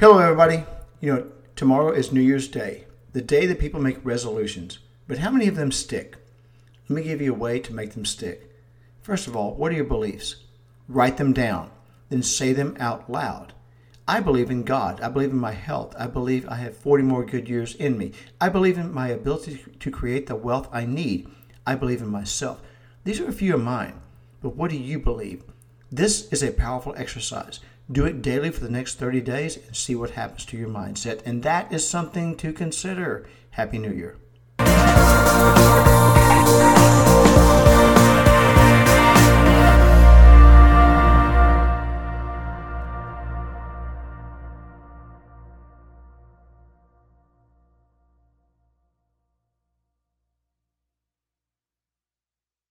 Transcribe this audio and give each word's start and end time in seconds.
Hello, 0.00 0.18
everybody. 0.18 0.62
You 1.00 1.12
know, 1.12 1.26
tomorrow 1.56 1.90
is 1.90 2.12
New 2.12 2.20
Year's 2.20 2.46
Day, 2.46 2.84
the 3.14 3.20
day 3.20 3.46
that 3.46 3.58
people 3.58 3.80
make 3.80 3.98
resolutions. 4.04 4.78
But 5.08 5.18
how 5.18 5.32
many 5.32 5.48
of 5.48 5.56
them 5.56 5.72
stick? 5.72 6.14
Let 6.88 6.94
me 6.94 7.02
give 7.02 7.20
you 7.20 7.32
a 7.34 7.36
way 7.36 7.58
to 7.58 7.74
make 7.74 7.94
them 7.94 8.04
stick. 8.04 8.48
First 9.02 9.26
of 9.26 9.34
all, 9.34 9.54
what 9.54 9.72
are 9.72 9.74
your 9.74 9.84
beliefs? 9.84 10.36
Write 10.86 11.16
them 11.16 11.32
down, 11.32 11.72
then 12.10 12.22
say 12.22 12.52
them 12.52 12.76
out 12.78 13.10
loud. 13.10 13.54
I 14.06 14.20
believe 14.20 14.52
in 14.52 14.62
God. 14.62 15.00
I 15.00 15.08
believe 15.08 15.32
in 15.32 15.36
my 15.36 15.50
health. 15.50 15.96
I 15.98 16.06
believe 16.06 16.48
I 16.48 16.54
have 16.54 16.76
40 16.76 17.02
more 17.02 17.24
good 17.24 17.48
years 17.48 17.74
in 17.74 17.98
me. 17.98 18.12
I 18.40 18.50
believe 18.50 18.78
in 18.78 18.94
my 18.94 19.08
ability 19.08 19.64
to 19.80 19.90
create 19.90 20.28
the 20.28 20.36
wealth 20.36 20.68
I 20.70 20.86
need. 20.86 21.28
I 21.66 21.74
believe 21.74 22.02
in 22.02 22.08
myself. 22.08 22.60
These 23.02 23.18
are 23.18 23.28
a 23.28 23.32
few 23.32 23.52
of 23.52 23.62
mine. 23.62 24.00
But 24.42 24.54
what 24.54 24.70
do 24.70 24.76
you 24.76 25.00
believe? 25.00 25.42
This 25.90 26.28
is 26.32 26.44
a 26.44 26.52
powerful 26.52 26.94
exercise. 26.96 27.58
Do 27.90 28.04
it 28.04 28.20
daily 28.20 28.50
for 28.50 28.60
the 28.60 28.70
next 28.70 28.96
30 28.96 29.22
days 29.22 29.56
and 29.56 29.74
see 29.74 29.94
what 29.94 30.10
happens 30.10 30.44
to 30.46 30.58
your 30.58 30.68
mindset. 30.68 31.22
And 31.24 31.42
that 31.42 31.72
is 31.72 31.88
something 31.88 32.36
to 32.36 32.52
consider. 32.52 33.26
Happy 33.50 33.78
New 33.78 33.92
Year. 33.92 34.18